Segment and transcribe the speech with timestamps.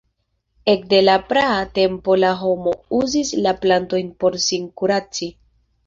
[0.71, 5.35] Ekde la praa tempo la homo uzis la plantojn por sin kuraci.